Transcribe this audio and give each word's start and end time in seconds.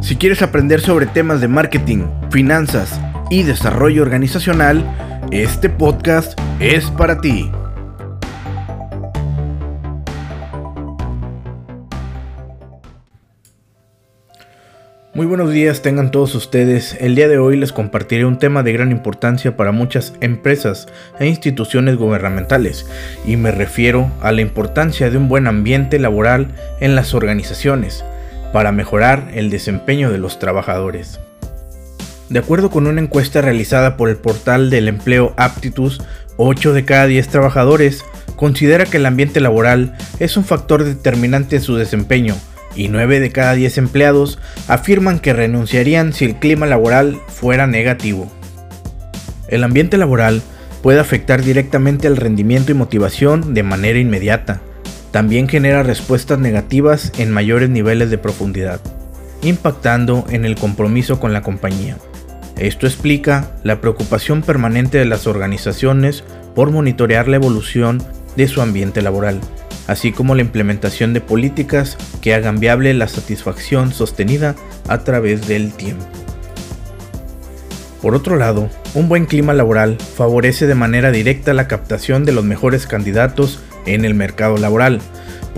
Si 0.00 0.14
quieres 0.16 0.42
aprender 0.42 0.80
sobre 0.80 1.06
temas 1.06 1.40
de 1.40 1.48
marketing, 1.48 2.06
finanzas 2.30 3.00
y 3.30 3.42
desarrollo 3.42 4.02
organizacional, 4.02 4.84
este 5.32 5.68
podcast 5.68 6.38
es 6.60 6.88
para 6.92 7.20
ti. 7.20 7.50
Muy 15.14 15.26
buenos 15.26 15.50
días 15.50 15.82
tengan 15.82 16.12
todos 16.12 16.36
ustedes. 16.36 16.96
El 17.00 17.16
día 17.16 17.26
de 17.26 17.38
hoy 17.38 17.56
les 17.56 17.72
compartiré 17.72 18.24
un 18.24 18.38
tema 18.38 18.62
de 18.62 18.72
gran 18.72 18.92
importancia 18.92 19.56
para 19.56 19.72
muchas 19.72 20.14
empresas 20.20 20.86
e 21.18 21.26
instituciones 21.26 21.96
gubernamentales 21.96 22.86
y 23.26 23.36
me 23.36 23.50
refiero 23.50 24.12
a 24.22 24.30
la 24.30 24.42
importancia 24.42 25.10
de 25.10 25.16
un 25.16 25.28
buen 25.28 25.48
ambiente 25.48 25.98
laboral 25.98 26.54
en 26.78 26.94
las 26.94 27.14
organizaciones 27.14 28.04
para 28.52 28.72
mejorar 28.72 29.30
el 29.34 29.50
desempeño 29.50 30.10
de 30.10 30.18
los 30.18 30.38
trabajadores. 30.38 31.20
De 32.28 32.38
acuerdo 32.38 32.70
con 32.70 32.86
una 32.86 33.00
encuesta 33.00 33.40
realizada 33.40 33.96
por 33.96 34.08
el 34.08 34.16
portal 34.16 34.70
del 34.70 34.88
empleo 34.88 35.32
Aptitus, 35.36 36.02
8 36.36 36.72
de 36.72 36.84
cada 36.84 37.06
10 37.06 37.28
trabajadores 37.28 38.04
considera 38.36 38.84
que 38.84 38.98
el 38.98 39.06
ambiente 39.06 39.40
laboral 39.40 39.96
es 40.18 40.36
un 40.36 40.44
factor 40.44 40.84
determinante 40.84 41.56
en 41.56 41.62
su 41.62 41.76
desempeño 41.76 42.36
y 42.76 42.88
9 42.88 43.20
de 43.20 43.32
cada 43.32 43.54
10 43.54 43.78
empleados 43.78 44.38
afirman 44.68 45.18
que 45.18 45.32
renunciarían 45.32 46.12
si 46.12 46.26
el 46.26 46.36
clima 46.36 46.66
laboral 46.66 47.18
fuera 47.26 47.66
negativo. 47.66 48.30
El 49.48 49.64
ambiente 49.64 49.96
laboral 49.96 50.42
puede 50.82 51.00
afectar 51.00 51.42
directamente 51.42 52.06
al 52.06 52.16
rendimiento 52.16 52.70
y 52.70 52.74
motivación 52.74 53.54
de 53.54 53.62
manera 53.62 53.98
inmediata. 53.98 54.60
También 55.18 55.48
genera 55.48 55.82
respuestas 55.82 56.38
negativas 56.38 57.10
en 57.18 57.32
mayores 57.32 57.68
niveles 57.68 58.08
de 58.08 58.18
profundidad, 58.18 58.80
impactando 59.42 60.24
en 60.30 60.44
el 60.44 60.54
compromiso 60.54 61.18
con 61.18 61.32
la 61.32 61.42
compañía. 61.42 61.96
Esto 62.56 62.86
explica 62.86 63.50
la 63.64 63.80
preocupación 63.80 64.42
permanente 64.42 64.96
de 64.96 65.06
las 65.06 65.26
organizaciones 65.26 66.22
por 66.54 66.70
monitorear 66.70 67.26
la 67.26 67.34
evolución 67.34 68.00
de 68.36 68.46
su 68.46 68.62
ambiente 68.62 69.02
laboral 69.02 69.40
así 69.88 70.12
como 70.12 70.36
la 70.36 70.42
implementación 70.42 71.14
de 71.14 71.20
políticas 71.20 71.96
que 72.20 72.34
hagan 72.34 72.60
viable 72.60 72.94
la 72.94 73.08
satisfacción 73.08 73.92
sostenida 73.92 74.54
a 74.86 74.98
través 74.98 75.48
del 75.48 75.72
tiempo. 75.72 76.06
Por 78.02 78.14
otro 78.14 78.36
lado, 78.36 78.70
un 78.94 79.08
buen 79.08 79.26
clima 79.26 79.54
laboral 79.54 79.96
favorece 79.98 80.68
de 80.68 80.76
manera 80.76 81.10
directa 81.10 81.54
la 81.54 81.66
captación 81.66 82.24
de 82.24 82.32
los 82.32 82.44
mejores 82.44 82.86
candidatos 82.86 83.60
en 83.86 84.04
el 84.04 84.14
mercado 84.14 84.56
laboral. 84.58 85.00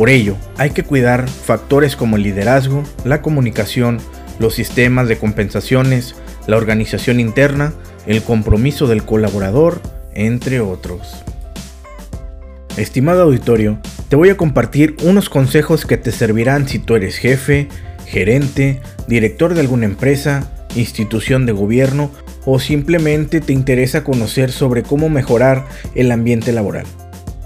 Por 0.00 0.08
ello, 0.08 0.38
hay 0.56 0.70
que 0.70 0.82
cuidar 0.82 1.28
factores 1.28 1.94
como 1.94 2.16
el 2.16 2.22
liderazgo, 2.22 2.84
la 3.04 3.20
comunicación, 3.20 3.98
los 4.38 4.54
sistemas 4.54 5.08
de 5.08 5.18
compensaciones, 5.18 6.14
la 6.46 6.56
organización 6.56 7.20
interna, 7.20 7.74
el 8.06 8.22
compromiso 8.22 8.86
del 8.86 9.04
colaborador, 9.04 9.82
entre 10.14 10.60
otros. 10.60 11.22
Estimado 12.78 13.24
auditorio, 13.24 13.78
te 14.08 14.16
voy 14.16 14.30
a 14.30 14.38
compartir 14.38 14.96
unos 15.02 15.28
consejos 15.28 15.84
que 15.84 15.98
te 15.98 16.12
servirán 16.12 16.66
si 16.66 16.78
tú 16.78 16.94
eres 16.94 17.18
jefe, 17.18 17.68
gerente, 18.06 18.80
director 19.06 19.52
de 19.52 19.60
alguna 19.60 19.84
empresa, 19.84 20.50
institución 20.76 21.44
de 21.44 21.52
gobierno 21.52 22.10
o 22.46 22.58
simplemente 22.58 23.42
te 23.42 23.52
interesa 23.52 24.02
conocer 24.02 24.50
sobre 24.50 24.82
cómo 24.82 25.10
mejorar 25.10 25.66
el 25.94 26.10
ambiente 26.10 26.52
laboral. 26.52 26.86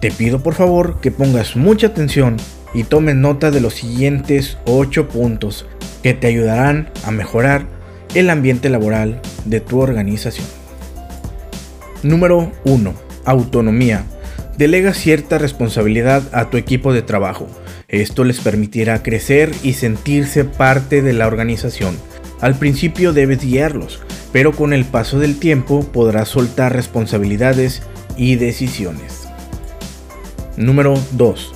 Te 0.04 0.10
pido 0.10 0.42
por 0.42 0.52
favor 0.52 1.00
que 1.00 1.10
pongas 1.10 1.56
mucha 1.56 1.86
atención 1.86 2.36
y 2.74 2.84
tomes 2.84 3.16
nota 3.16 3.50
de 3.50 3.62
los 3.62 3.72
siguientes 3.72 4.58
8 4.66 5.08
puntos 5.08 5.64
que 6.02 6.12
te 6.12 6.26
ayudarán 6.26 6.90
a 7.06 7.10
mejorar 7.10 7.64
el 8.14 8.28
ambiente 8.28 8.68
laboral 8.68 9.22
de 9.46 9.60
tu 9.60 9.80
organización. 9.80 10.46
Número 12.02 12.52
1. 12.66 12.92
Autonomía. 13.24 14.04
Delega 14.58 14.92
cierta 14.92 15.38
responsabilidad 15.38 16.22
a 16.32 16.50
tu 16.50 16.58
equipo 16.58 16.92
de 16.92 17.00
trabajo. 17.00 17.48
Esto 17.88 18.24
les 18.24 18.40
permitirá 18.40 19.02
crecer 19.02 19.52
y 19.62 19.72
sentirse 19.72 20.44
parte 20.44 21.00
de 21.00 21.14
la 21.14 21.26
organización. 21.26 21.96
Al 22.42 22.58
principio 22.58 23.14
debes 23.14 23.42
guiarlos, 23.42 24.02
pero 24.34 24.52
con 24.52 24.74
el 24.74 24.84
paso 24.84 25.18
del 25.18 25.38
tiempo 25.38 25.82
podrás 25.82 26.28
soltar 26.28 26.74
responsabilidades 26.74 27.80
y 28.18 28.36
decisiones. 28.36 29.23
Número 30.56 30.94
2. 31.12 31.52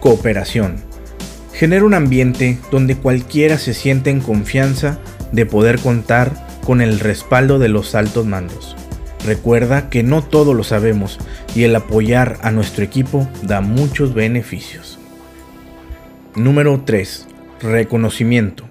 Cooperación. 0.00 0.76
Genera 1.52 1.84
un 1.84 1.94
ambiente 1.94 2.58
donde 2.72 2.96
cualquiera 2.96 3.58
se 3.58 3.74
siente 3.74 4.10
en 4.10 4.20
confianza 4.20 4.98
de 5.30 5.46
poder 5.46 5.78
contar 5.78 6.32
con 6.64 6.80
el 6.80 6.98
respaldo 6.98 7.60
de 7.60 7.68
los 7.68 7.94
altos 7.94 8.26
mandos. 8.26 8.74
Recuerda 9.24 9.88
que 9.88 10.02
no 10.02 10.22
todo 10.22 10.52
lo 10.52 10.64
sabemos 10.64 11.18
y 11.54 11.62
el 11.62 11.76
apoyar 11.76 12.38
a 12.42 12.50
nuestro 12.50 12.82
equipo 12.82 13.28
da 13.42 13.60
muchos 13.60 14.14
beneficios. 14.14 14.98
Número 16.34 16.82
3. 16.84 17.28
Reconocimiento. 17.60 18.64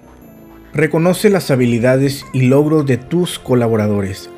Reconoce 0.74 1.30
las 1.30 1.50
habilidades 1.50 2.26
y 2.34 2.42
logros 2.42 2.84
de 2.84 2.98
tus 2.98 3.38
colaboradores, 3.38 4.28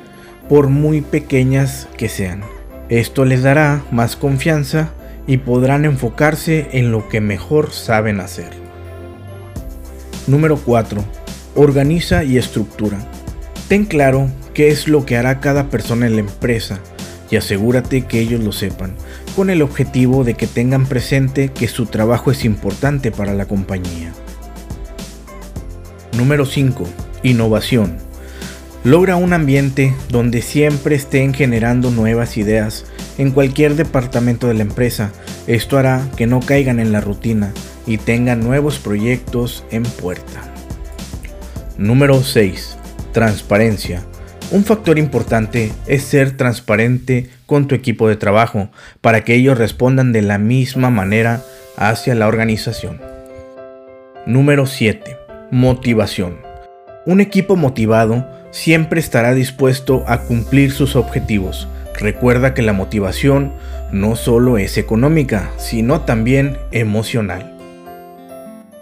por 0.47 0.69
muy 0.69 1.01
pequeñas 1.01 1.89
que 1.97 2.07
sean. 2.07 2.43
Esto 2.87 3.25
les 3.25 3.43
dará 3.43 3.83
más 3.91 4.15
confianza 4.15 4.93
y 5.27 5.37
podrán 5.37 5.85
enfocarse 5.85 6.67
en 6.73 6.91
lo 6.91 7.07
que 7.09 7.21
mejor 7.21 7.71
saben 7.71 8.19
hacer. 8.19 8.51
Número 10.27 10.57
4. 10.57 11.03
Organiza 11.55 12.23
y 12.23 12.37
estructura. 12.37 12.97
Ten 13.67 13.85
claro 13.85 14.29
qué 14.53 14.69
es 14.69 14.87
lo 14.87 15.05
que 15.05 15.17
hará 15.17 15.39
cada 15.39 15.69
persona 15.69 16.07
en 16.07 16.15
la 16.15 16.21
empresa 16.21 16.79
y 17.29 17.35
asegúrate 17.35 18.03
que 18.03 18.19
ellos 18.19 18.43
lo 18.43 18.51
sepan, 18.51 18.93
con 19.35 19.49
el 19.49 19.61
objetivo 19.61 20.23
de 20.23 20.35
que 20.35 20.45
tengan 20.45 20.85
presente 20.85 21.49
que 21.49 21.67
su 21.67 21.87
trabajo 21.87 22.31
es 22.31 22.45
importante 22.45 23.11
para 23.11 23.33
la 23.33 23.47
compañía. 23.47 24.13
Número 26.15 26.45
5. 26.45 26.87
Innovación. 27.23 27.97
Logra 28.83 29.15
un 29.15 29.33
ambiente 29.33 29.95
donde 30.09 30.41
siempre 30.41 30.95
estén 30.95 31.33
generando 31.33 31.89
nuevas 31.89 32.37
ideas 32.37 32.85
en 33.17 33.31
cualquier 33.31 33.75
departamento 33.75 34.47
de 34.47 34.53
la 34.55 34.63
empresa. 34.63 35.11
Esto 35.47 35.77
hará 35.77 36.01
que 36.15 36.27
no 36.27 36.39
caigan 36.39 36.79
en 36.79 36.91
la 36.91 37.01
rutina 37.01 37.53
y 37.85 37.97
tengan 37.97 38.41
nuevos 38.41 38.79
proyectos 38.79 39.63
en 39.71 39.83
puerta. 39.83 40.41
Número 41.77 42.21
6. 42.21 42.77
Transparencia. 43.11 44.03
Un 44.51 44.63
factor 44.63 44.99
importante 44.99 45.71
es 45.87 46.03
ser 46.03 46.37
transparente 46.37 47.29
con 47.45 47.67
tu 47.67 47.75
equipo 47.75 48.07
de 48.07 48.15
trabajo 48.15 48.69
para 49.01 49.23
que 49.23 49.35
ellos 49.35 49.57
respondan 49.57 50.11
de 50.11 50.21
la 50.21 50.37
misma 50.37 50.89
manera 50.89 51.41
hacia 51.77 52.13
la 52.13 52.27
organización. 52.27 53.01
Número 54.25 54.65
7. 54.65 55.17
Motivación. 55.51 56.37
Un 57.05 57.19
equipo 57.19 57.55
motivado 57.55 58.27
siempre 58.51 58.99
estará 58.99 59.33
dispuesto 59.33 60.03
a 60.07 60.21
cumplir 60.21 60.71
sus 60.71 60.95
objetivos. 60.95 61.67
Recuerda 62.03 62.53
que 62.53 62.61
la 62.61 62.73
motivación 62.73 63.53
no 63.93 64.15
solo 64.17 64.57
es 64.57 64.77
económica, 64.77 65.49
sino 65.57 66.01
también 66.01 66.57
emocional. 66.71 67.57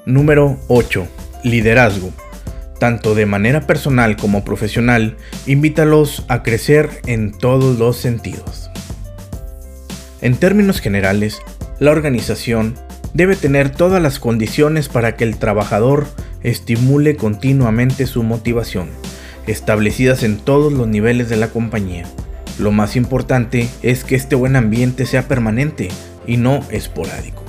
Número 0.05 0.57
8. 0.67 1.07
Liderazgo 1.43 2.11
tanto 2.79 3.13
de 3.13 3.27
manera 3.27 3.67
personal 3.67 4.17
como 4.17 4.43
profesional, 4.43 5.15
invítalos 5.45 6.25
a 6.29 6.41
crecer 6.41 6.89
en 7.05 7.31
todos 7.31 7.77
los 7.77 7.95
sentidos. 7.95 8.71
En 10.21 10.35
términos 10.35 10.79
generales, 10.79 11.43
la 11.77 11.91
organización 11.91 12.73
debe 13.13 13.35
tener 13.35 13.69
todas 13.69 14.01
las 14.01 14.17
condiciones 14.17 14.89
para 14.89 15.15
que 15.15 15.25
el 15.25 15.37
trabajador 15.37 16.07
estimule 16.41 17.17
continuamente 17.17 18.07
su 18.07 18.23
motivación, 18.23 18.89
establecidas 19.45 20.23
en 20.23 20.37
todos 20.37 20.73
los 20.73 20.87
niveles 20.87 21.29
de 21.29 21.37
la 21.37 21.49
compañía. 21.49 22.05
Lo 22.59 22.71
más 22.71 22.95
importante 22.95 23.69
es 23.81 24.03
que 24.03 24.15
este 24.15 24.35
buen 24.35 24.55
ambiente 24.55 25.05
sea 25.05 25.27
permanente 25.27 25.89
y 26.27 26.37
no 26.37 26.61
esporádico. 26.69 27.43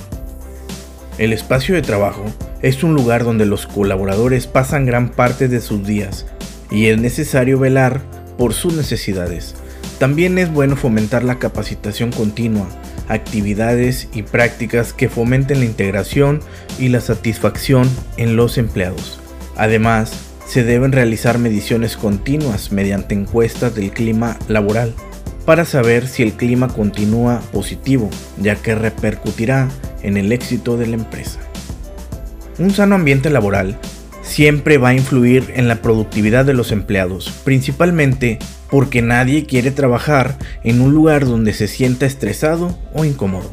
El 1.18 1.32
espacio 1.32 1.74
de 1.74 1.82
trabajo 1.82 2.24
es 2.62 2.82
un 2.82 2.94
lugar 2.94 3.24
donde 3.24 3.44
los 3.44 3.66
colaboradores 3.66 4.46
pasan 4.46 4.86
gran 4.86 5.10
parte 5.10 5.48
de 5.48 5.60
sus 5.60 5.86
días 5.86 6.26
y 6.70 6.86
es 6.86 6.98
necesario 6.98 7.58
velar 7.58 8.00
por 8.38 8.54
sus 8.54 8.74
necesidades. 8.74 9.54
También 9.98 10.38
es 10.38 10.50
bueno 10.50 10.74
fomentar 10.74 11.22
la 11.22 11.38
capacitación 11.38 12.10
continua, 12.10 12.66
actividades 13.08 14.08
y 14.12 14.22
prácticas 14.22 14.92
que 14.92 15.08
fomenten 15.08 15.60
la 15.60 15.66
integración 15.66 16.40
y 16.78 16.88
la 16.88 17.00
satisfacción 17.00 17.88
en 18.16 18.34
los 18.34 18.58
empleados. 18.58 19.20
Además, 19.56 20.31
se 20.46 20.64
deben 20.64 20.92
realizar 20.92 21.38
mediciones 21.38 21.96
continuas 21.96 22.72
mediante 22.72 23.14
encuestas 23.14 23.74
del 23.74 23.90
clima 23.90 24.38
laboral 24.48 24.94
para 25.44 25.64
saber 25.64 26.06
si 26.06 26.22
el 26.22 26.34
clima 26.34 26.68
continúa 26.68 27.40
positivo, 27.52 28.10
ya 28.38 28.56
que 28.56 28.74
repercutirá 28.74 29.68
en 30.02 30.16
el 30.16 30.32
éxito 30.32 30.76
de 30.76 30.86
la 30.86 30.94
empresa. 30.94 31.40
Un 32.58 32.70
sano 32.70 32.94
ambiente 32.94 33.30
laboral 33.30 33.78
siempre 34.22 34.78
va 34.78 34.90
a 34.90 34.94
influir 34.94 35.52
en 35.56 35.68
la 35.68 35.82
productividad 35.82 36.44
de 36.44 36.54
los 36.54 36.70
empleados, 36.70 37.32
principalmente 37.44 38.38
porque 38.70 39.02
nadie 39.02 39.46
quiere 39.46 39.70
trabajar 39.70 40.38
en 40.64 40.80
un 40.80 40.92
lugar 40.92 41.26
donde 41.26 41.52
se 41.52 41.68
sienta 41.68 42.06
estresado 42.06 42.78
o 42.94 43.04
incómodo. 43.04 43.50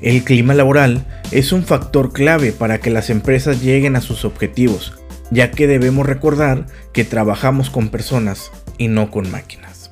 El 0.00 0.22
clima 0.24 0.54
laboral 0.54 1.04
es 1.30 1.52
un 1.52 1.64
factor 1.64 2.12
clave 2.12 2.52
para 2.52 2.78
que 2.78 2.90
las 2.90 3.10
empresas 3.10 3.62
lleguen 3.62 3.96
a 3.96 4.00
sus 4.00 4.24
objetivos, 4.24 4.99
ya 5.30 5.50
que 5.50 5.66
debemos 5.66 6.06
recordar 6.06 6.66
que 6.92 7.04
trabajamos 7.04 7.70
con 7.70 7.88
personas 7.88 8.50
y 8.78 8.88
no 8.88 9.10
con 9.10 9.30
máquinas. 9.30 9.90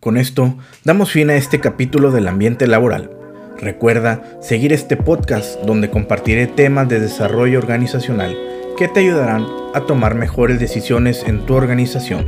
Con 0.00 0.16
esto, 0.16 0.56
damos 0.84 1.12
fin 1.12 1.30
a 1.30 1.36
este 1.36 1.60
capítulo 1.60 2.10
del 2.10 2.28
ambiente 2.28 2.66
laboral. 2.66 3.10
Recuerda 3.58 4.22
seguir 4.40 4.72
este 4.72 4.96
podcast 4.96 5.60
donde 5.62 5.90
compartiré 5.90 6.46
temas 6.46 6.88
de 6.88 7.00
desarrollo 7.00 7.58
organizacional 7.58 8.36
que 8.78 8.88
te 8.88 9.00
ayudarán 9.00 9.46
a 9.74 9.82
tomar 9.82 10.14
mejores 10.14 10.58
decisiones 10.58 11.22
en 11.26 11.44
tu 11.44 11.54
organización. 11.54 12.26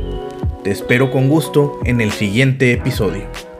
Te 0.63 0.69
espero 0.69 1.09
con 1.09 1.29
gusto 1.29 1.79
en 1.83 1.99
el 1.99 2.11
siguiente 2.11 2.71
episodio. 2.71 3.52